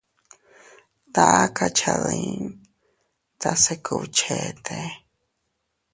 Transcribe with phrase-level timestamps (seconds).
[1.15, 2.35] Taka cha dii
[3.41, 4.79] tase kubchete.